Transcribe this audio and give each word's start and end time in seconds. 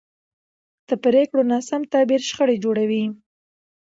د 0.87 0.89
پرېکړو 1.03 1.41
ناسم 1.51 1.81
تعبیر 1.93 2.21
شخړې 2.29 2.55
جوړوي 2.63 3.03